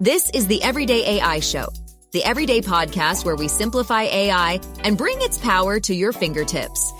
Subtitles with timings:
[0.00, 1.68] This is the Everyday AI Show,
[2.10, 6.92] the everyday podcast where we simplify AI and bring its power to your fingertips.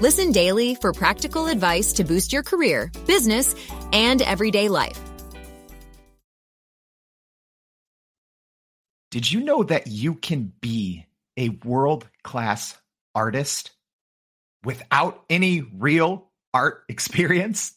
[0.00, 3.54] Listen daily for practical advice to boost your career, business,
[3.92, 4.98] and everyday life.
[9.12, 11.06] Did you know that you can be
[11.36, 12.76] a world class
[13.14, 13.70] artist
[14.64, 17.74] without any real art experience?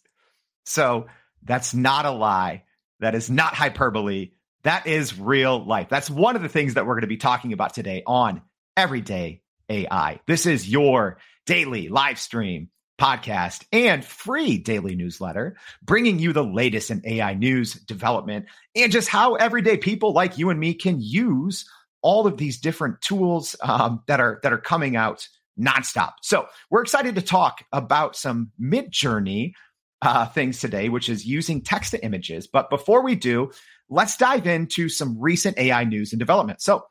[0.66, 1.06] So
[1.44, 2.64] that's not a lie.
[3.02, 4.32] That is not hyperbole.
[4.64, 5.90] That is real life.
[5.90, 8.42] That's one of the things that we're going to be talking about today on
[8.78, 10.20] Everyday AI.
[10.26, 16.92] This is your daily live stream podcast and free daily newsletter, bringing you the latest
[16.92, 21.70] in AI news development and just how everyday people like you and me can use
[22.02, 25.28] all of these different tools um, that are that are coming out
[25.60, 26.14] nonstop.
[26.22, 29.54] So we're excited to talk about some Midjourney
[30.02, 32.48] uh, things today, which is using text to images.
[32.48, 33.52] But before we do,
[33.94, 36.62] let's dive into some recent AI news and development.
[36.62, 36.84] So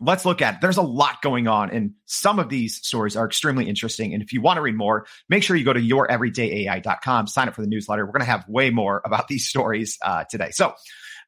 [0.00, 0.60] let's look at it.
[0.60, 4.14] There's a lot going on, and some of these stories are extremely interesting.
[4.14, 7.54] And if you want to read more, make sure you go to youreverydayai.com, sign up
[7.54, 8.06] for the newsletter.
[8.06, 10.50] We're going to have way more about these stories uh, today.
[10.50, 10.74] So,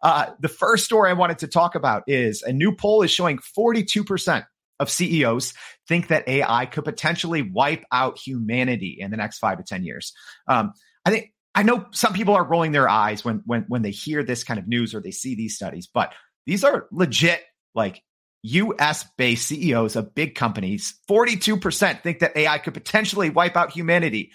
[0.02, 3.38] uh, the first story I wanted to talk about is a new poll is showing
[3.38, 4.47] 42%
[4.78, 5.52] of CEOs
[5.86, 10.14] think that AI could potentially wipe out humanity in the next five to 10 years.
[10.48, 10.72] Um,
[11.04, 14.22] I think I know some people are rolling their eyes when when when they hear
[14.22, 16.12] this kind of news or they see these studies, but
[16.46, 17.42] these are legit
[17.74, 18.02] like
[18.42, 20.94] US based CEOs of big companies.
[21.08, 24.32] 42% think that AI could potentially wipe out humanity.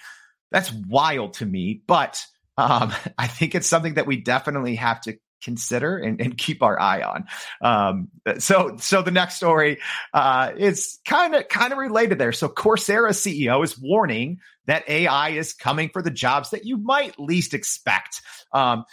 [0.52, 2.24] That's wild to me, but
[2.58, 6.80] um, I think it's something that we definitely have to consider and, and keep our
[6.80, 7.26] eye on.
[7.62, 8.08] Um,
[8.40, 9.80] so, so the next story
[10.14, 12.32] uh, is kind of kind of related there.
[12.32, 17.20] So, Coursera CEO is warning that AI is coming for the jobs that you might
[17.20, 18.22] least expect.
[18.52, 18.86] Um,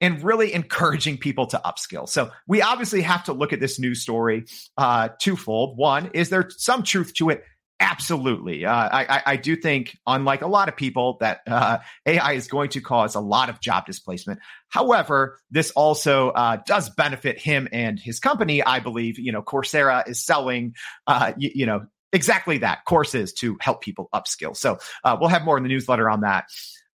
[0.00, 2.06] and really encouraging people to upskill.
[2.06, 4.44] So we obviously have to look at this news story
[4.76, 5.78] uh, twofold.
[5.78, 7.44] One, is there some truth to it?
[7.80, 8.64] Absolutely.
[8.64, 12.70] Uh, I, I, do think, unlike a lot of people, that uh, AI is going
[12.70, 14.38] to cause a lot of job displacement.
[14.68, 18.62] However, this also uh, does benefit him and his company.
[18.62, 20.74] I believe, you know, Coursera is selling,
[21.08, 24.56] uh, you, you, know, exactly that courses to help people upskill.
[24.56, 26.46] So uh, we'll have more in the newsletter on that.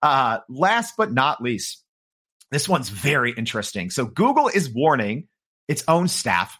[0.02, 1.84] Uh, last but not least,
[2.50, 3.90] this one's very interesting.
[3.90, 5.28] So Google is warning
[5.68, 6.58] its own staff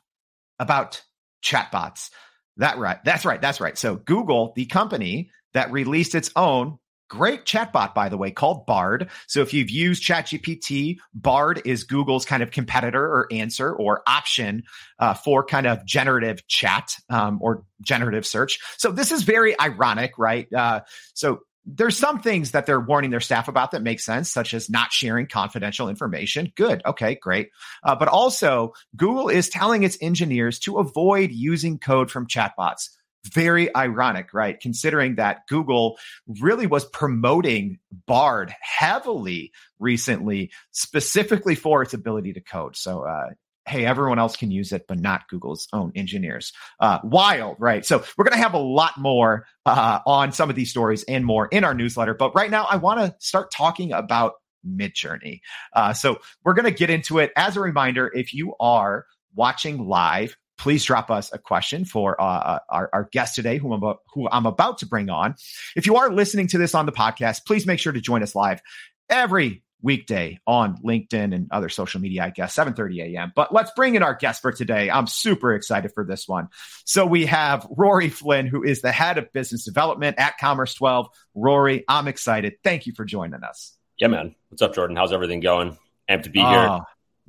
[0.59, 1.03] about
[1.43, 2.10] chatbots.
[2.59, 2.98] That right.
[3.04, 3.41] That's right.
[3.41, 3.76] That's right.
[3.76, 6.78] So Google, the company that released its own
[7.10, 9.10] great chatbot, by the way, called Bard.
[9.26, 14.62] So if you've used ChatGPT, Bard is Google's kind of competitor or answer or option
[14.98, 18.60] uh, for kind of generative chat um, or generative search.
[18.78, 20.50] So this is very ironic, right?
[20.50, 20.81] Uh,
[21.12, 24.71] so there's some things that they're warning their staff about that make sense, such as
[24.71, 26.53] not sharing confidential information.
[26.56, 26.81] Good.
[26.87, 27.50] Okay, great.
[27.82, 32.88] Uh, but also, Google is telling its engineers to avoid using code from chatbots.
[33.25, 34.59] Very ironic, right?
[34.59, 35.99] Considering that Google
[36.41, 42.77] really was promoting Bard heavily recently, specifically for its ability to code.
[42.77, 43.31] So, uh,
[43.67, 46.53] hey, everyone else can use it, but not Google's own engineers.
[46.81, 47.85] Uh, wild, right?
[47.85, 51.25] So we're going to have a lot more uh, on some of these stories and
[51.25, 52.15] more in our newsletter.
[52.15, 54.35] But right now, I want to start talking about
[54.67, 55.41] Midjourney.
[55.75, 57.33] Uh, so we're going to get into it.
[57.37, 62.25] As a reminder, if you are watching live, please drop us a question for uh,
[62.25, 65.34] uh our, our, guest today, who I'm, about, who I'm about to bring on.
[65.75, 68.34] If you are listening to this on the podcast, please make sure to join us
[68.34, 68.60] live
[69.09, 73.32] every weekday on LinkedIn and other social media, I guess, 7:30 a.m.
[73.34, 74.91] But let's bring in our guest for today.
[74.91, 76.48] I'm super excited for this one.
[76.84, 81.09] So we have Rory Flynn, who is the head of business development at Commerce 12.
[81.34, 82.56] Rory, I'm excited.
[82.62, 83.77] Thank you for joining us.
[83.97, 84.34] Yeah, man.
[84.50, 84.97] What's up, Jordan?
[84.97, 85.78] How's everything going?
[86.10, 86.81] Amped to be here.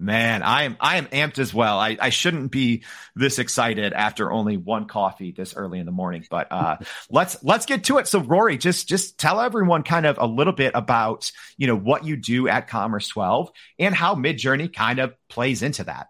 [0.01, 1.77] Man, I am I am amped as well.
[1.77, 2.83] I, I shouldn't be
[3.15, 6.25] this excited after only one coffee this early in the morning.
[6.27, 6.77] But uh,
[7.11, 8.07] let's let's get to it.
[8.07, 12.03] So Rory, just just tell everyone kind of a little bit about you know what
[12.03, 16.07] you do at Commerce 12 and how Midjourney kind of plays into that.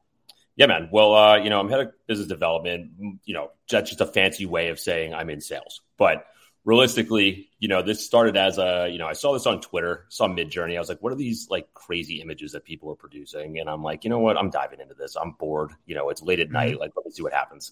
[0.55, 0.87] Yeah, man.
[0.89, 2.91] Well, uh, you know, I'm head of business development.
[3.25, 5.81] You know, that's just a fancy way of saying I'm in sales.
[5.97, 6.25] But
[6.63, 10.27] realistically, you know, this started as a, you know, I saw this on Twitter, saw
[10.27, 10.75] Midjourney.
[10.75, 13.59] I was like, what are these like crazy images that people are producing?
[13.59, 14.37] And I'm like, you know what?
[14.37, 15.15] I'm diving into this.
[15.15, 15.71] I'm bored.
[15.85, 16.53] You know, it's late at mm-hmm.
[16.53, 16.79] night.
[16.79, 17.71] Like, let me see what happens.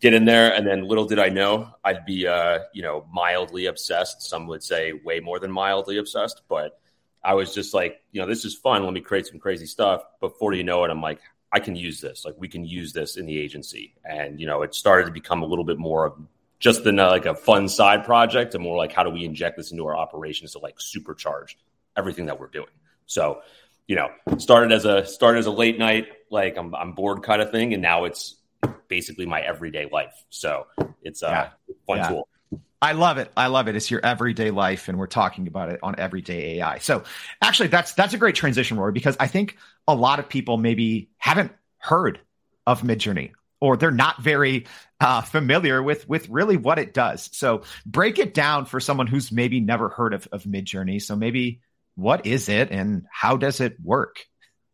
[0.00, 3.66] Get in there, and then little did I know, I'd be, uh, you know, mildly
[3.66, 4.22] obsessed.
[4.22, 6.78] Some would say way more than mildly obsessed, but
[7.22, 8.84] I was just like, you know, this is fun.
[8.84, 10.02] Let me create some crazy stuff.
[10.20, 11.20] Before you know it, I'm like,
[11.52, 12.24] I can use this.
[12.24, 15.42] Like, we can use this in the agency, and you know, it started to become
[15.42, 16.18] a little bit more of
[16.64, 19.58] just than uh, like a fun side project and more like how do we inject
[19.58, 21.56] this into our operations to like supercharge
[21.94, 22.72] everything that we're doing.
[23.04, 23.42] So,
[23.86, 24.08] you know,
[24.38, 27.74] started as a started as a late night like I'm I'm bored kind of thing,
[27.74, 28.36] and now it's
[28.88, 30.14] basically my everyday life.
[30.30, 30.66] So
[31.02, 31.48] it's a yeah.
[31.86, 32.08] fun yeah.
[32.08, 32.28] tool.
[32.80, 33.30] I love it.
[33.36, 33.76] I love it.
[33.76, 36.78] It's your everyday life, and we're talking about it on everyday AI.
[36.78, 37.04] So
[37.42, 41.10] actually, that's that's a great transition, Rory, because I think a lot of people maybe
[41.18, 42.20] haven't heard
[42.66, 43.32] of Midjourney
[43.64, 44.66] or they're not very
[45.00, 47.30] uh, familiar with with really what it does.
[47.32, 51.00] So break it down for someone who's maybe never heard of, of Midjourney.
[51.00, 51.62] So maybe
[51.94, 54.26] what is it and how does it work?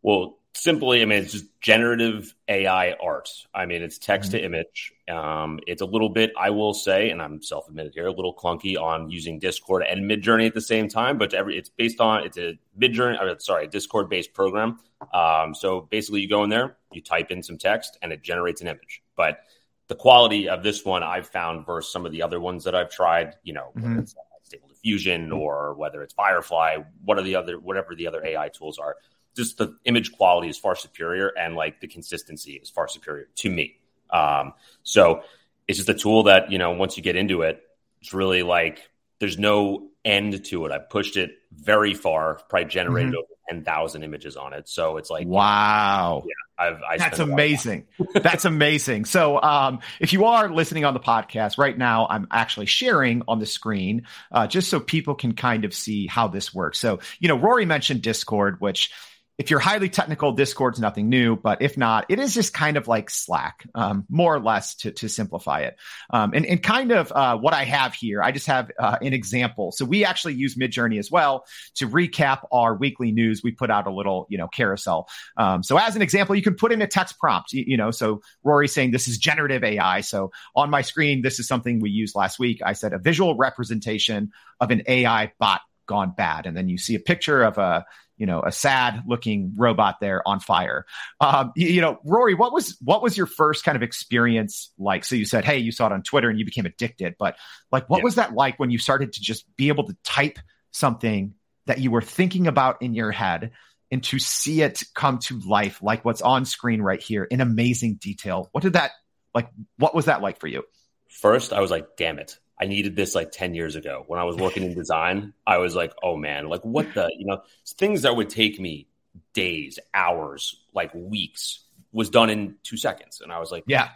[0.03, 3.29] Well, simply, I mean, it's just generative AI art.
[3.55, 4.39] I mean, it's text mm-hmm.
[4.39, 4.93] to image.
[5.09, 8.35] Um, it's a little bit, I will say, and I'm self admitted here, a little
[8.35, 11.17] clunky on using Discord and Midjourney at the same time.
[11.17, 14.81] But every, it's based on it's a Midjourney, sorry, Discord based program.
[15.15, 18.61] Um, so basically, you go in there, you type in some text, and it generates
[18.61, 19.03] an image.
[19.17, 19.41] But
[19.89, 22.91] the quality of this one I've found versus some of the other ones that I've
[22.91, 23.99] tried, you know, mm-hmm.
[23.99, 24.15] it's
[24.45, 28.79] Stable Diffusion or whether it's Firefly, what are the other, whatever the other AI tools
[28.79, 28.97] are
[29.37, 33.51] just the image quality is far superior and like the consistency is far superior to
[33.51, 33.77] me.
[34.11, 35.23] Um, so
[35.69, 37.63] it's just a tool that, you know, once you get into it,
[38.01, 40.73] it's really like there's no end to it.
[40.73, 43.19] I've pushed it very far, probably generated mm-hmm.
[43.19, 44.69] over 10,000 images on it.
[44.69, 46.25] So it's like, wow.
[46.25, 47.87] Yeah, I've, I That's amazing.
[48.15, 49.07] That's amazing.
[49.07, 53.39] So, um, if you are listening on the podcast right now, I'm actually sharing on
[53.39, 56.79] the screen, uh, just so people can kind of see how this works.
[56.79, 58.91] So, you know, Rory mentioned Discord, which
[59.41, 62.89] if you're highly technical, Discord's nothing new, but if not, it is just kind of
[62.89, 65.79] like Slack, um, more or less to, to simplify it.
[66.11, 69.15] Um, and, and kind of uh, what I have here, I just have uh, an
[69.15, 69.73] example.
[69.73, 71.47] So we actually use Midjourney as well
[71.77, 73.43] to recap our weekly news.
[73.43, 75.09] We put out a little, you know, carousel.
[75.39, 77.91] Um, so as an example, you can put in a text prompt, you, you know,
[77.91, 80.03] so Rory saying this is generative AI.
[80.03, 82.61] So on my screen, this is something we used last week.
[82.63, 86.47] I said a visual representation of an AI bot gone bad.
[86.47, 87.85] And then you see a picture of a,
[88.17, 90.87] you know, a sad looking robot there on fire.
[91.21, 95.05] Um, you, you, know, Rory, what was what was your first kind of experience like?
[95.05, 97.37] So you said, hey, you saw it on Twitter and you became addicted, but
[97.73, 98.05] like, what yeah.
[98.05, 100.39] was that like when you started to just be able to type
[100.71, 101.35] something
[101.67, 103.51] that you were thinking about in your head?
[103.93, 107.97] And to see it come to life, like what's on screen right here in amazing
[107.97, 108.49] detail.
[108.53, 108.93] What did that
[109.35, 109.49] like?
[109.79, 110.63] What was that like for you?
[111.09, 112.39] First, I was like, damn it.
[112.61, 115.33] I needed this like 10 years ago when I was working in design.
[115.47, 118.87] I was like, oh man, like what the, you know, things that would take me
[119.33, 121.61] days, hours, like weeks
[121.93, 123.23] was done in two seconds.
[123.23, 123.89] And I was like, yeah,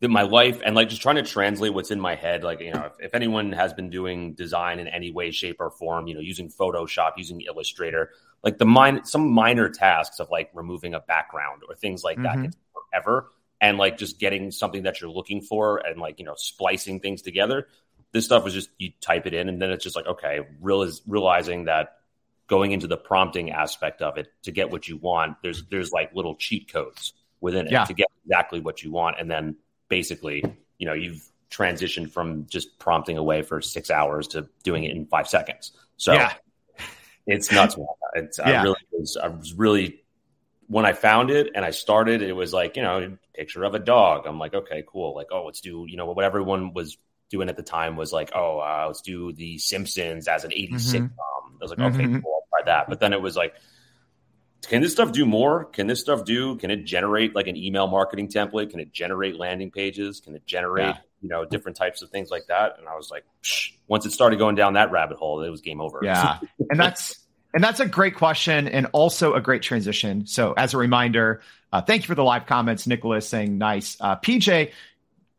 [0.00, 2.42] that my life and like just trying to translate what's in my head.
[2.42, 5.70] Like, you know, if, if anyone has been doing design in any way, shape, or
[5.70, 8.10] form, you know, using Photoshop, using Illustrator,
[8.42, 12.42] like the mine, some minor tasks of like removing a background or things like mm-hmm.
[12.42, 13.30] that forever
[13.62, 17.22] and like just getting something that you're looking for and like you know splicing things
[17.22, 17.68] together
[18.12, 21.02] this stuff was just you type it in, and then it's just like okay, realize,
[21.06, 21.98] realizing that
[22.46, 26.14] going into the prompting aspect of it to get what you want, there's there's like
[26.14, 27.84] little cheat codes within it yeah.
[27.84, 29.56] to get exactly what you want, and then
[29.88, 30.44] basically,
[30.78, 35.06] you know, you've transitioned from just prompting away for six hours to doing it in
[35.06, 35.72] five seconds.
[35.96, 36.32] So yeah.
[37.26, 37.76] it's nuts.
[38.14, 38.60] It's yeah.
[38.60, 40.02] I really was I was really
[40.72, 43.78] when I found it and I started, it was like, you know, picture of a
[43.78, 44.26] dog.
[44.26, 45.14] I'm like, okay, cool.
[45.14, 46.96] Like, oh, let's do, you know, what everyone was
[47.32, 50.70] doing at the time was like, oh, uh, let's do The Simpsons as an 80s
[50.74, 50.96] mm-hmm.
[50.96, 51.08] sitcom.
[51.08, 52.20] I was like, okay, mm-hmm.
[52.20, 52.88] cool, I'll try that.
[52.88, 53.54] But then it was like,
[54.68, 55.64] can this stuff do more?
[55.64, 56.56] Can this stuff do?
[56.56, 58.70] Can it generate like an email marketing template?
[58.70, 60.20] Can it generate landing pages?
[60.20, 61.00] Can it generate, yeah.
[61.22, 62.76] you know, different types of things like that?
[62.78, 63.72] And I was like, Psh.
[63.88, 66.00] once it started going down that rabbit hole, it was game over.
[66.02, 66.38] Yeah.
[66.70, 67.18] and that's,
[67.54, 70.26] and that's a great question and also a great transition.
[70.26, 71.40] So, as a reminder,
[71.72, 72.86] uh, thank you for the live comments.
[72.86, 73.96] Nicholas saying nice.
[74.00, 74.72] Uh, PJ,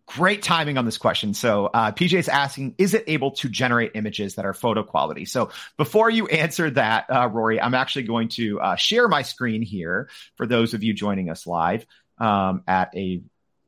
[0.05, 1.33] Great timing on this question.
[1.33, 5.23] So uh, PJ is asking, is it able to generate images that are photo quality?
[5.23, 9.61] So before you answer that, uh, Rory, I'm actually going to uh, share my screen
[9.61, 11.85] here for those of you joining us live
[12.17, 13.21] um, at a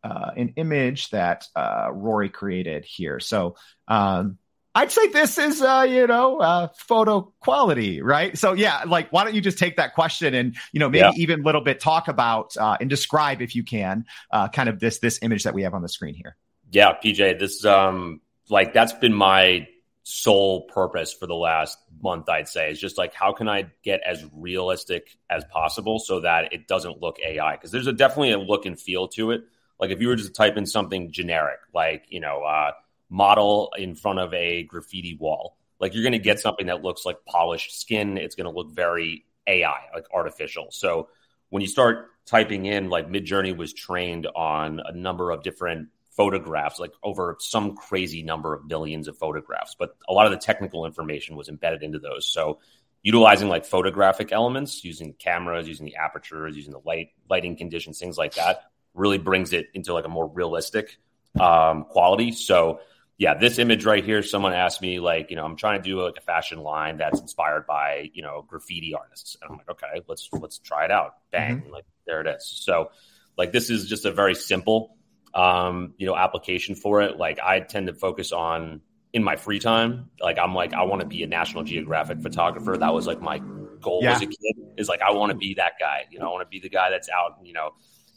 [0.04, 3.20] uh, an image that uh, Rory created here.
[3.20, 3.56] So
[3.88, 4.38] um,
[4.75, 8.38] I'd say this is, uh, you know, uh, photo quality, right?
[8.38, 11.12] So yeah, like, why don't you just take that question and, you know, maybe yeah.
[11.15, 14.82] even a little bit talk about, uh, and describe if you can, uh, kind of
[14.82, 16.36] this, this image that we have on the screen here.
[16.72, 19.65] Yeah, PJ, this, um, like, that's been my
[20.03, 24.01] sole purpose for the last month, I'd say, is just like, how can I get
[24.05, 27.55] as realistic as possible so that it doesn't look AI?
[27.55, 29.46] Cause there's a definitely a look and feel to it.
[29.79, 32.72] Like if you were just to type in something generic, like, you know, uh,
[33.10, 35.58] model in front of a graffiti wall.
[35.80, 38.18] Like you're going to get something that looks like polished skin.
[38.18, 40.68] It's going to look very AI, like artificial.
[40.72, 41.10] So
[41.50, 46.80] when you start typing in, like Midjourney was trained on a number of different photographs,
[46.80, 50.86] like over some crazy number of billions of photographs, but a lot of the technical
[50.86, 52.26] information was embedded into those.
[52.26, 52.60] So
[53.04, 58.18] utilizing like photographic elements, using cameras, using the apertures, using the light lighting conditions, things
[58.18, 60.98] like that, really brings it into like a more realistic
[61.40, 62.32] um, quality.
[62.32, 62.80] So
[63.17, 66.01] yeah, this image right here, someone asked me like, you know, I'm trying to do
[66.01, 69.38] like a fashion line that's inspired by, you know, graffiti artists.
[69.41, 71.15] And I'm like, okay, let's let's try it out.
[71.31, 71.62] Bang.
[71.62, 71.72] Mm-hmm.
[71.72, 72.45] Like there it is.
[72.45, 72.91] So
[73.38, 74.95] like this is just a very simple
[75.36, 77.17] um, you know, application for it.
[77.17, 78.81] Like I tend to focus on
[79.13, 80.10] in my free time.
[80.19, 82.75] Like I'm like, I want to be a National Geographic photographer.
[82.77, 83.39] That was like my
[83.81, 84.13] goal yeah.
[84.13, 86.05] as a kid is like I want to be that guy.
[86.10, 87.72] You know, I want to be the guy that's out, you know,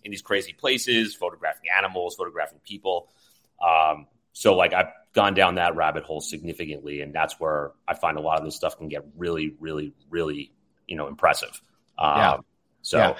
[0.04, 3.08] in these crazy places, photographing animals, photographing people.
[3.60, 4.06] Um,
[4.38, 8.20] so like I've gone down that rabbit hole significantly, and that's where I find a
[8.20, 10.52] lot of this stuff can get really, really, really,
[10.86, 11.60] you know, impressive.
[11.98, 12.36] Um, yeah.
[12.82, 12.98] So.
[12.98, 13.14] Yeah.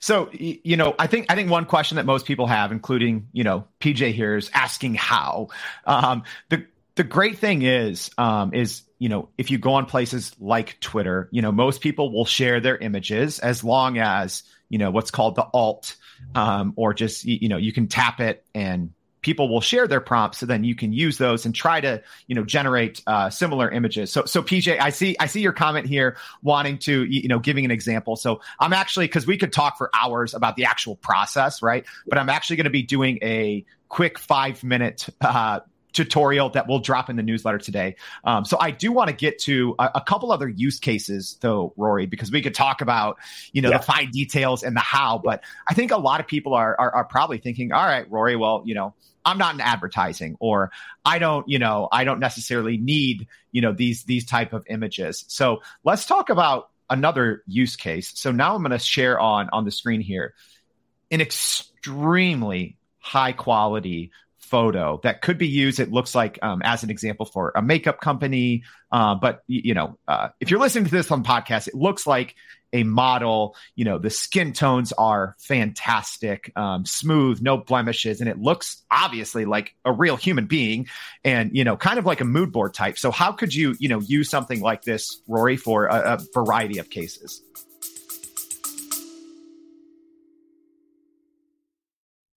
[0.00, 3.42] So you know, I think I think one question that most people have, including you
[3.42, 5.48] know PJ here, is asking how.
[5.86, 6.66] Um, the
[6.96, 11.30] the great thing is um, is you know if you go on places like Twitter,
[11.30, 15.36] you know most people will share their images as long as you know what's called
[15.36, 15.96] the alt,
[16.34, 18.92] um, or just you know you can tap it and
[19.24, 22.34] people will share their prompts so then you can use those and try to you
[22.34, 26.16] know generate uh, similar images so so pj i see i see your comment here
[26.42, 29.90] wanting to you know giving an example so i'm actually because we could talk for
[29.94, 34.18] hours about the actual process right but i'm actually going to be doing a quick
[34.18, 35.60] five minute uh,
[35.94, 37.96] tutorial that we'll drop in the newsletter today.
[38.24, 41.72] Um, so I do want to get to a, a, couple other use cases though,
[41.76, 43.16] Rory, because we could talk about,
[43.52, 43.78] you know, yeah.
[43.78, 46.96] the fine details and the how, but I think a lot of people are, are,
[46.96, 50.70] are probably thinking, all right, Rory, well, you know, I'm not in advertising or
[51.04, 55.24] I don't, you know, I don't necessarily need, you know, these, these type of images.
[55.28, 58.12] So let's talk about another use case.
[58.18, 60.34] So now I'm going to share on, on the screen here
[61.10, 64.10] an extremely high quality
[64.54, 65.80] photo that could be used.
[65.80, 68.62] It looks like um, as an example for a makeup company.
[68.92, 72.36] Uh, but you know, uh, if you're listening to this on podcast, it looks like
[72.72, 73.56] a model.
[73.74, 79.44] You know, the skin tones are fantastic, um, smooth, no blemishes, and it looks obviously
[79.44, 80.86] like a real human being,
[81.24, 82.96] and you know, kind of like a mood board type.
[82.96, 86.78] So, how could you, you know, use something like this, Rory, for a, a variety
[86.78, 87.42] of cases?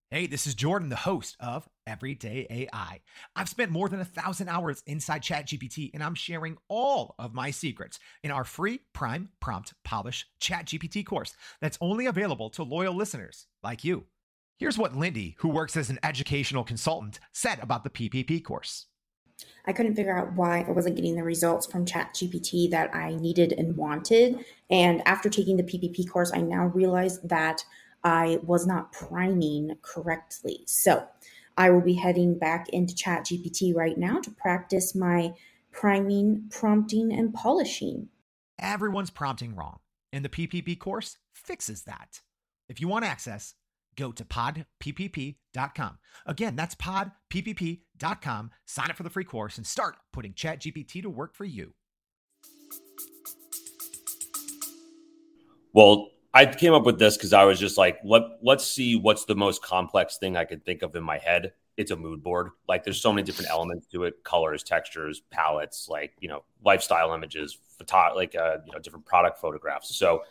[0.09, 3.01] Hey, this is Jordan, the host of Everyday AI.
[3.35, 7.51] I've spent more than a thousand hours inside ChatGPT, and I'm sharing all of my
[7.51, 13.47] secrets in our free Prime Prompt Polish ChatGPT course that's only available to loyal listeners
[13.61, 14.05] like you.
[14.57, 18.85] Here's what Lindy, who works as an educational consultant, said about the PPP course.
[19.65, 23.51] I couldn't figure out why I wasn't getting the results from ChatGPT that I needed
[23.51, 24.45] and wanted.
[24.69, 27.65] And after taking the PPP course, I now realize that
[28.03, 30.61] I was not priming correctly.
[30.65, 31.07] So
[31.57, 35.33] I will be heading back into ChatGPT right now to practice my
[35.71, 38.09] priming, prompting, and polishing.
[38.59, 39.79] Everyone's prompting wrong,
[40.11, 42.21] and the PPP course fixes that.
[42.69, 43.55] If you want access,
[43.95, 45.97] go to podppp.com.
[46.25, 48.51] Again, that's podppp.com.
[48.65, 51.73] Sign up for the free course and start putting ChatGPT to work for you.
[55.73, 59.25] Well, I came up with this because I was just like, let let's see what's
[59.25, 61.53] the most complex thing I could think of in my head.
[61.77, 62.51] It's a mood board.
[62.69, 67.11] Like there's so many different elements to it: colors, textures, palettes, like you know, lifestyle
[67.15, 69.95] images, photo, like uh, you know, different product photographs.
[69.95, 70.21] So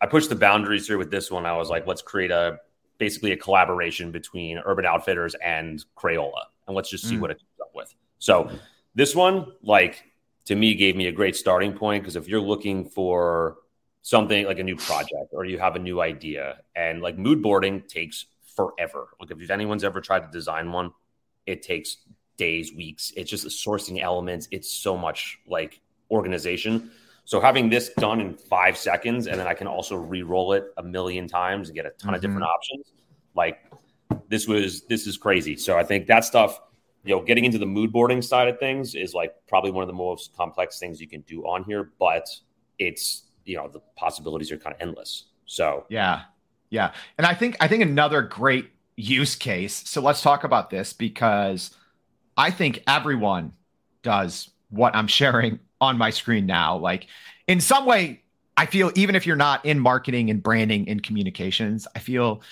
[0.00, 1.44] I pushed the boundaries here with this one.
[1.44, 2.58] I was like, let's create a
[2.96, 7.20] basically a collaboration between Urban Outfitters and Crayola, and let's just see mm.
[7.20, 7.94] what it comes up with.
[8.18, 8.50] So
[8.94, 10.04] this one, like
[10.46, 13.58] to me, gave me a great starting point because if you're looking for
[14.02, 16.58] something like a new project or you have a new idea.
[16.74, 18.26] And like mood boarding takes
[18.56, 19.08] forever.
[19.20, 20.92] Like if anyone's ever tried to design one
[21.46, 21.96] it takes
[22.36, 23.12] days weeks.
[23.16, 24.48] It's just sourcing elements.
[24.50, 25.80] It's so much like
[26.10, 26.90] organization.
[27.24, 30.82] So having this done in five seconds and then i can also re-roll it a
[30.82, 32.14] million times and get a ton mm-hmm.
[32.14, 32.92] of different options
[33.36, 33.58] like
[34.28, 35.56] this was this is crazy.
[35.56, 36.60] So i think that stuff
[37.04, 39.88] you know getting into the mood boarding side of things is like probably one of
[39.88, 42.28] the most complex things you can do on here but
[42.78, 45.24] it's you know the possibilities are kind of endless.
[45.46, 46.22] So yeah,
[46.70, 49.88] yeah, and I think I think another great use case.
[49.88, 51.74] So let's talk about this because
[52.36, 53.52] I think everyone
[54.02, 56.76] does what I'm sharing on my screen now.
[56.76, 57.06] Like
[57.46, 58.22] in some way,
[58.56, 62.42] I feel even if you're not in marketing and branding and communications, I feel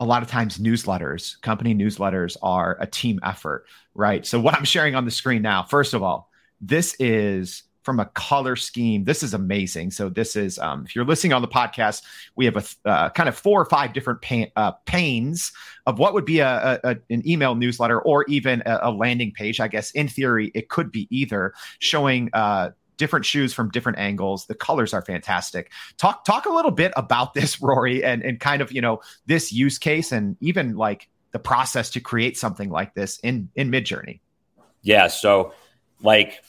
[0.00, 4.24] a lot of times newsletters, company newsletters are a team effort, right?
[4.24, 8.04] So what I'm sharing on the screen now, first of all, this is from a
[8.04, 9.04] color scheme.
[9.04, 9.92] This is amazing.
[9.92, 12.02] So this is, um, if you're listening on the podcast,
[12.36, 12.54] we have
[12.84, 14.22] a uh, kind of four or five different
[14.56, 15.52] uh, panes
[15.86, 19.58] of what would be a, a, an email newsletter or even a, a, landing page.
[19.58, 24.44] I guess in theory it could be either showing uh, different shoes from different angles.
[24.44, 25.72] The colors are fantastic.
[25.96, 29.50] Talk talk a little bit about this, Rory, and and kind of you know this
[29.50, 34.20] use case and even like the process to create something like this in in Midjourney.
[34.82, 35.54] Yeah, so
[36.02, 36.42] like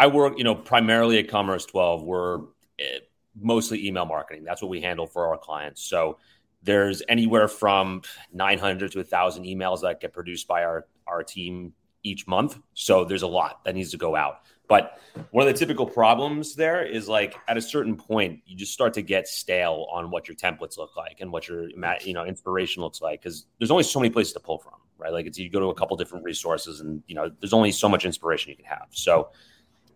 [0.00, 2.02] I work, you know, primarily at Commerce 12.
[2.02, 2.38] We're
[2.78, 3.00] eh,
[3.38, 4.44] mostly email marketing.
[4.44, 5.84] That's what we handle for our clients.
[5.84, 6.16] So
[6.62, 8.00] there's anywhere from
[8.32, 12.58] 900 to 1,000 emails that get produced by our our team each month.
[12.72, 14.40] So there's a lot that needs to go out.
[14.68, 14.98] But
[15.32, 18.94] one of the typical problems there is like at a certain point, you just start
[18.94, 22.82] to get stale on what your templates look like and what your you know inspiration
[22.82, 25.12] looks like because there's only so many places to pull from, right?
[25.12, 27.86] Like it's you go to a couple different resources and you know there's only so
[27.86, 28.86] much inspiration you can have.
[28.92, 29.28] So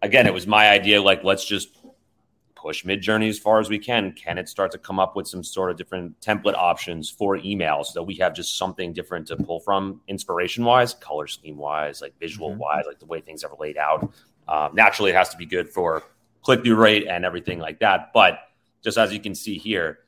[0.04, 1.76] again, it was my idea like let's just
[2.54, 4.12] push Midjourney as far as we can.
[4.12, 7.87] Can it start to come up with some sort of different template options for emails
[7.87, 12.00] so that we have just something different to pull from inspiration wise, color scheme wise,
[12.00, 12.61] like visual mm-hmm.
[12.61, 14.11] wise, like the way things are laid out.
[14.49, 16.04] Um, naturally, it has to be good for
[16.42, 18.12] click through rate and everything like that.
[18.12, 18.38] But
[18.82, 20.00] just as you can see here,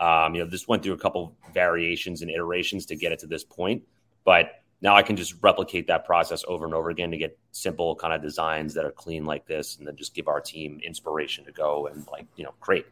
[0.00, 3.26] um, you know, this went through a couple variations and iterations to get it to
[3.26, 3.82] this point.
[4.24, 7.96] But now I can just replicate that process over and over again to get simple
[7.96, 11.44] kind of designs that are clean like this, and then just give our team inspiration
[11.44, 12.86] to go and like you know create.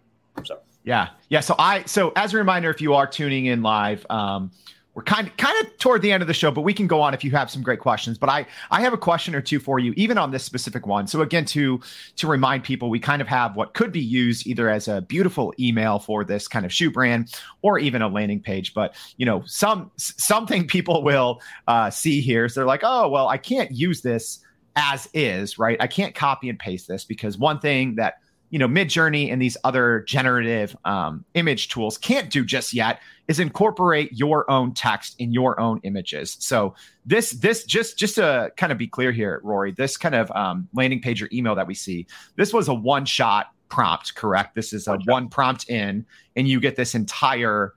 [0.45, 1.41] So yeah, yeah.
[1.41, 4.51] So I so as a reminder, if you are tuning in live, um,
[4.97, 7.03] we're kind of kind of toward the end of the show, but we can go
[7.03, 8.17] on if you have some great questions.
[8.17, 11.07] But I I have a question or two for you, even on this specific one.
[11.07, 11.79] So again, to
[12.17, 15.53] to remind people, we kind of have what could be used either as a beautiful
[15.61, 18.73] email for this kind of shoe brand, or even a landing page.
[18.73, 22.49] But you know, some something people will uh, see here.
[22.49, 24.41] So they're like, oh well, I can't use this
[24.77, 25.77] as is, right?
[25.79, 28.15] I can't copy and paste this because one thing that
[28.51, 33.41] you know midjourney and these other generative um, image tools can't do just yet is
[33.41, 36.37] incorporate your own text in your own images.
[36.39, 36.75] So
[37.05, 40.69] this this just just to kind of be clear here rory this kind of um,
[40.75, 44.55] landing page or email that we see this was a one shot prompt correct?
[44.55, 47.75] This is a one, one prompt in and you get this entire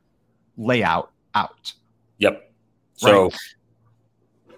[0.58, 1.74] layout out.
[2.20, 2.52] Yep.
[2.96, 4.56] So right.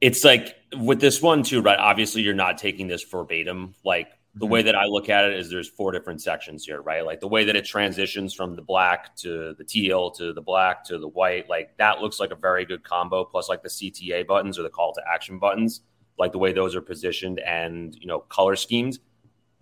[0.00, 1.78] it's like with this one too right?
[1.78, 4.66] Obviously you're not taking this verbatim like the way mm-hmm.
[4.66, 7.04] that I look at it is there's four different sections here, right?
[7.04, 10.84] Like the way that it transitions from the black to the teal to the black
[10.86, 13.24] to the white, like that looks like a very good combo.
[13.24, 15.82] Plus, like the CTA buttons or the call to action buttons,
[16.18, 18.98] like the way those are positioned and you know color schemes.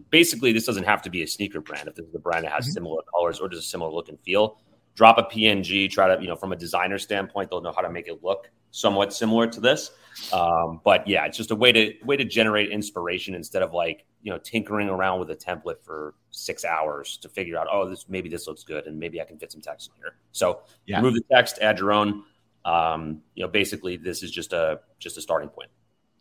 [0.08, 1.86] Basically, this doesn't have to be a sneaker brand.
[1.86, 2.72] If this is a brand that has mm-hmm.
[2.72, 4.58] similar colors or just a similar look and feel,
[4.94, 7.90] drop a PNG, try to you know from a designer standpoint, they'll know how to
[7.90, 9.90] make it look somewhat similar to this.
[10.32, 14.04] Um, but yeah, it's just a way to way to generate inspiration instead of like
[14.22, 18.06] you know tinkering around with a template for six hours to figure out oh this
[18.08, 20.14] maybe this looks good and maybe I can fit some text in here.
[20.32, 20.96] So yeah.
[20.96, 22.24] remove the text, add your own.
[22.64, 25.70] Um, you know, basically this is just a just a starting point.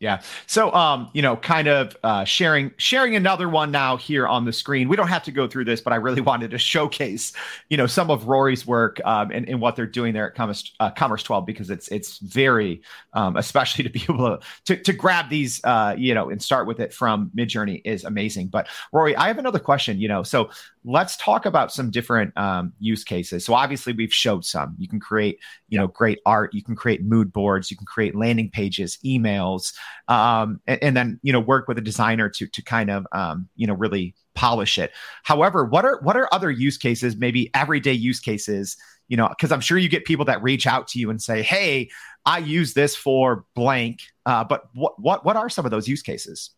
[0.01, 0.21] Yeah.
[0.47, 4.51] So, um, you know, kind of uh, sharing sharing another one now here on the
[4.51, 4.89] screen.
[4.89, 7.33] We don't have to go through this, but I really wanted to showcase,
[7.69, 10.73] you know, some of Rory's work um, and, and what they're doing there at Commerce,
[10.79, 12.81] uh, Commerce 12 because it's it's very,
[13.13, 16.65] um, especially to be able to to, to grab these, uh, you know, and start
[16.65, 18.47] with it from Midjourney is amazing.
[18.47, 19.99] But Rory, I have another question.
[19.99, 20.49] You know, so
[20.83, 23.45] let's talk about some different um, use cases.
[23.45, 24.75] So obviously we've showed some.
[24.79, 25.39] You can create,
[25.69, 26.53] you know, great art.
[26.53, 27.69] You can create mood boards.
[27.69, 29.73] You can create landing pages, emails,
[30.07, 33.47] um, and, and, then you know work with a designer to to kind of um,
[33.55, 34.91] you know really polish it.
[35.23, 37.15] However, what are what are other use cases?
[37.15, 38.77] Maybe everyday use cases.
[39.07, 41.43] You know, because I'm sure you get people that reach out to you and say,
[41.43, 41.89] "Hey,
[42.25, 46.01] I use this for blank." Uh, but what what what are some of those use
[46.01, 46.51] cases?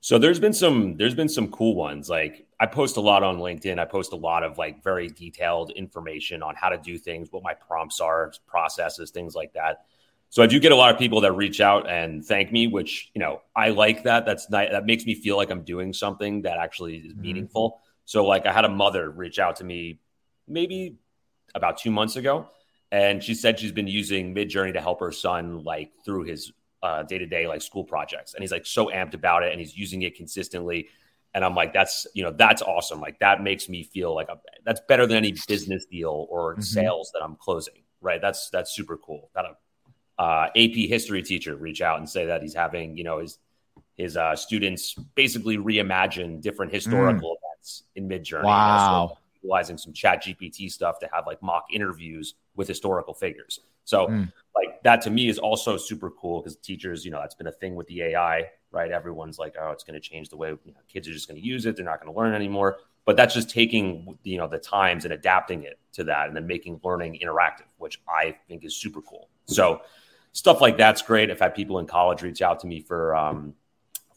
[0.00, 2.10] So there's been some there's been some cool ones.
[2.10, 3.78] Like I post a lot on LinkedIn.
[3.78, 7.42] I post a lot of like very detailed information on how to do things, what
[7.42, 9.84] my prompts are, processes, things like that.
[10.30, 13.10] So I do get a lot of people that reach out and thank me, which
[13.14, 14.26] you know I like that.
[14.26, 14.70] That's nice.
[14.72, 17.22] That makes me feel like I'm doing something that actually is mm-hmm.
[17.22, 17.80] meaningful.
[18.04, 20.00] So like I had a mother reach out to me
[20.46, 20.96] maybe
[21.54, 22.48] about two months ago,
[22.90, 26.52] and she said she's been using Midjourney to help her son like through his
[27.08, 29.76] day to day like school projects, and he's like so amped about it, and he's
[29.76, 30.88] using it consistently.
[31.38, 33.00] And I'm like, that's you know, that's awesome.
[33.00, 36.62] Like that makes me feel like a, that's better than any business deal or mm-hmm.
[36.62, 37.74] sales that I'm closing.
[38.00, 38.20] Right?
[38.20, 39.30] That's that's super cool.
[39.36, 43.20] Got a uh, AP history teacher reach out and say that he's having you know
[43.20, 43.38] his
[43.96, 47.36] his uh, students basically reimagine different historical mm.
[47.54, 48.42] events in Midjourney.
[48.42, 49.18] Wow.
[49.40, 53.60] Utilizing some Chat GPT stuff to have like mock interviews with historical figures.
[53.88, 57.34] So mm like that to me is also super cool because teachers, you know, that's
[57.34, 58.90] been a thing with the AI, right?
[58.90, 61.40] Everyone's like, oh, it's going to change the way you know, kids are just going
[61.40, 61.76] to use it.
[61.76, 62.78] They're not going to learn anymore.
[63.04, 66.46] But that's just taking, you know, the times and adapting it to that and then
[66.46, 69.28] making learning interactive, which I think is super cool.
[69.46, 69.82] So
[70.32, 71.30] stuff like that's great.
[71.30, 73.54] I've had people in college reach out to me for, um,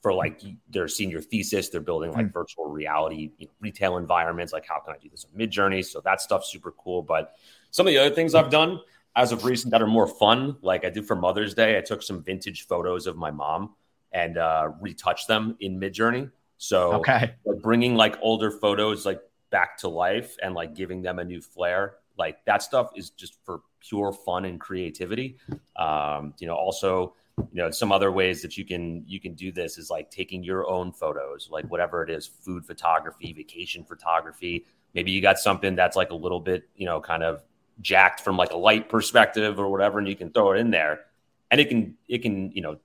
[0.02, 1.70] for like their senior thesis.
[1.70, 2.34] They're building like mm.
[2.34, 4.54] virtual reality you know, retail environments.
[4.54, 5.86] Like, how can I do this on Midjourney?
[5.86, 7.04] So that stuff's super cool.
[7.04, 7.36] But
[7.70, 8.82] some of the other things I've done
[9.16, 12.02] as of recent that are more fun, like I did for Mother's Day, I took
[12.02, 13.76] some vintage photos of my mom
[14.12, 16.32] and uh, retouched them in Midjourney.
[16.58, 17.34] So okay.
[17.62, 21.96] bringing like older photos like back to life and like giving them a new flair,
[22.18, 25.38] like that stuff is just for pure fun and creativity.
[25.76, 29.52] Um, you know, also you know some other ways that you can you can do
[29.52, 34.66] this is like taking your own photos like whatever it is food photography vacation photography
[34.94, 37.42] maybe you got something that's like a little bit you know kind of
[37.82, 41.02] jacked from like a light perspective or whatever and you can throw it in there
[41.50, 42.78] and it can it can you know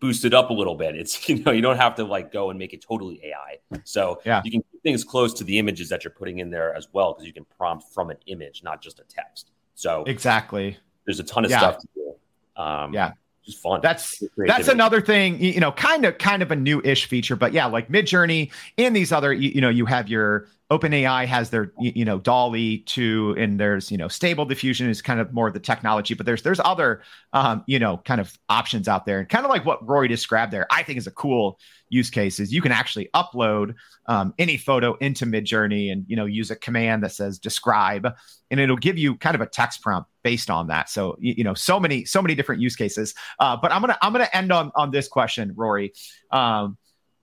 [0.00, 2.50] boost it up a little bit it's you know you don't have to like go
[2.50, 4.42] and make it totally ai so yeah.
[4.44, 7.12] you can keep things close to the images that you're putting in there as well
[7.12, 11.24] because you can prompt from an image not just a text so exactly there's a
[11.24, 11.58] ton of yeah.
[11.58, 13.12] stuff to do um, yeah
[13.46, 13.80] just fun.
[13.80, 17.66] That's that's another thing, you know, kind of kind of a new-ish feature, but yeah,
[17.66, 22.04] like Midjourney and these other, you, you know, you have your OpenAI has their you
[22.04, 25.60] know DALL-E 2 and there's you know stable diffusion is kind of more of the
[25.60, 27.02] technology but there's there's other
[27.32, 29.20] um, you know kind of options out there.
[29.20, 32.40] And kind of like what Rory described there I think is a cool use case
[32.40, 33.74] is you can actually upload
[34.06, 38.08] um, any photo into Midjourney and you know use a command that says describe
[38.50, 40.90] and it'll give you kind of a text prompt based on that.
[40.90, 43.14] So you, you know so many so many different use cases.
[43.38, 45.92] Uh, but I'm gonna I'm gonna end on on this question Rory.
[46.32, 46.76] Um,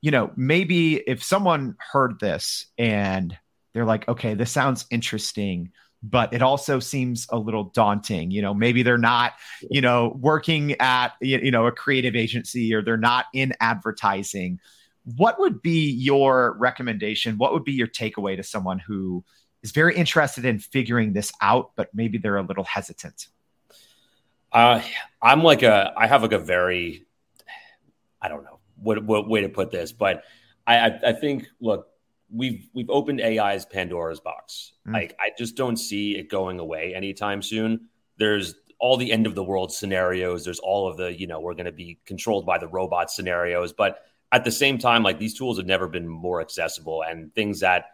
[0.04, 3.38] you know, maybe if someone heard this and
[3.74, 5.72] they're like, okay, this sounds interesting,
[6.04, 8.30] but it also seems a little daunting.
[8.30, 9.36] You know, maybe they're not,
[9.72, 14.60] you know, working at, you know, a creative agency or they're not in advertising.
[15.16, 17.38] What would be your recommendation?
[17.38, 19.24] What would be your takeaway to someone who
[19.62, 23.28] is very interested in figuring this out, but maybe they're a little hesitant?
[24.52, 24.82] Uh,
[25.22, 27.06] I'm like a, I have like a very,
[28.22, 30.24] I don't know, what, what way to put this, but
[30.66, 31.88] I, I, think look,
[32.32, 34.74] we've we've opened AI's Pandora's box.
[34.88, 34.94] Mm.
[34.94, 37.88] Like I just don't see it going away anytime soon.
[38.18, 40.44] There's all the end of the world scenarios.
[40.44, 43.74] There's all of the you know we're going to be controlled by the robot scenarios,
[43.74, 47.60] but at the same time, like these tools have never been more accessible and things
[47.60, 47.86] that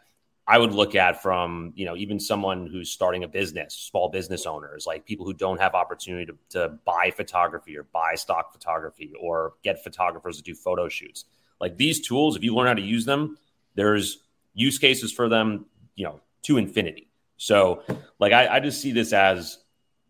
[0.49, 4.47] I would look at from you know even someone who's starting a business, small business
[4.47, 9.13] owners, like people who don't have opportunity to, to buy photography or buy stock photography
[9.21, 11.25] or get photographers to do photo shoots.
[11.62, 13.38] Like these tools, if you learn how to use them,
[13.75, 14.23] there's
[14.55, 17.12] use cases for them, you know, to infinity.
[17.38, 17.83] So
[18.17, 19.59] like I, I just see this as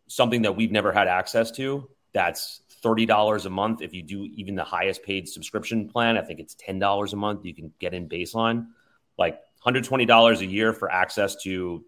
[0.08, 1.89] something that we've never had access to.
[2.13, 3.82] That's $30 a month.
[3.82, 7.43] If you do even the highest paid subscription plan, I think it's $10 a month.
[7.43, 8.67] You can get in baseline.
[9.17, 11.84] Like $120 a year for access to,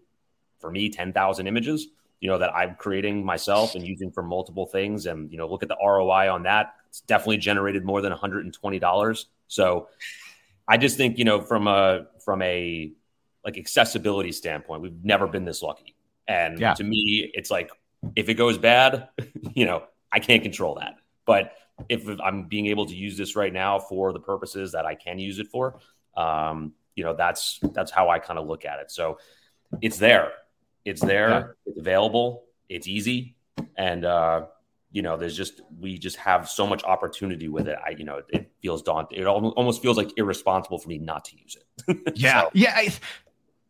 [0.58, 1.88] for me, 10,000 images,
[2.20, 5.06] you know, that I'm creating myself and using for multiple things.
[5.06, 6.74] And, you know, look at the ROI on that.
[6.88, 9.24] It's definitely generated more than $120.
[9.48, 9.88] So
[10.68, 12.92] I just think, you know, from a, from a
[13.44, 15.96] like accessibility standpoint, we've never been this lucky.
[16.28, 16.74] And yeah.
[16.74, 17.70] to me, it's like,
[18.16, 19.08] if it goes bad,
[19.54, 20.96] you know, I can't control that.
[21.24, 21.54] But
[21.88, 25.18] if I'm being able to use this right now for the purposes that I can
[25.18, 25.78] use it for,
[26.16, 28.90] um, you know that's that's how I kind of look at it.
[28.90, 29.18] So
[29.80, 30.32] it's there,
[30.84, 31.44] it's there, yeah.
[31.66, 33.36] it's available, it's easy,
[33.76, 34.46] and uh,
[34.90, 37.78] you know there's just we just have so much opportunity with it.
[37.84, 39.20] I you know it feels daunting.
[39.20, 42.12] It almost feels like irresponsible for me not to use it.
[42.16, 42.50] yeah, so.
[42.54, 42.72] yeah.
[42.76, 42.92] I,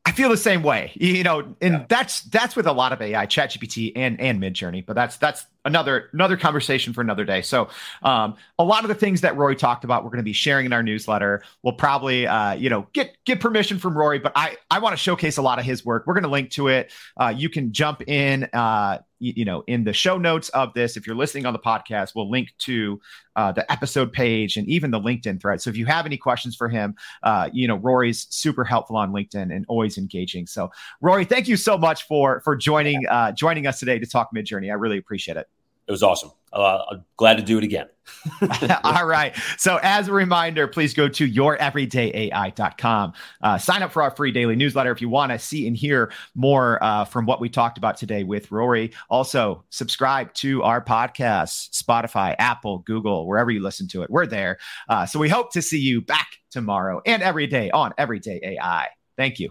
[0.04, 1.86] I feel the same way, you know, and yeah.
[1.88, 4.84] that's that's with a lot of AI, ChatGPT and and Midjourney.
[4.84, 7.42] But that's that's another another conversation for another day.
[7.42, 7.68] So
[8.02, 10.66] um, a lot of the things that Rory talked about, we're going to be sharing
[10.66, 11.42] in our newsletter.
[11.62, 14.96] We'll probably uh, you know get get permission from Rory, but I I want to
[14.96, 16.06] showcase a lot of his work.
[16.06, 16.92] We're going to link to it.
[17.16, 18.44] Uh, you can jump in.
[18.52, 22.16] Uh, you know, in the show notes of this, if you're listening on the podcast,
[22.16, 23.00] we'll link to
[23.36, 25.60] uh, the episode page and even the LinkedIn thread.
[25.60, 29.12] So if you have any questions for him, uh, you know, Rory's super helpful on
[29.12, 30.48] LinkedIn and always engaging.
[30.48, 34.30] So, Rory, thank you so much for for joining uh, joining us today to talk
[34.34, 34.70] Midjourney.
[34.70, 35.48] I really appreciate it
[35.86, 36.30] it was awesome.
[36.52, 37.86] Uh, I'm glad to do it again.
[38.84, 39.34] All right.
[39.56, 43.12] So, as a reminder, please go to youreverydayai.com.
[43.40, 46.12] Uh, sign up for our free daily newsletter if you want to see and hear
[46.34, 48.92] more uh, from what we talked about today with Rory.
[49.08, 54.10] Also, subscribe to our podcast, Spotify, Apple, Google, wherever you listen to it.
[54.10, 54.58] We're there.
[54.88, 58.88] Uh, so, we hope to see you back tomorrow and every day on Everyday AI.
[59.16, 59.50] Thank you.